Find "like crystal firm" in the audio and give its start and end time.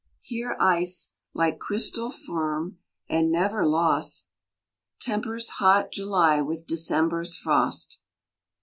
1.31-2.79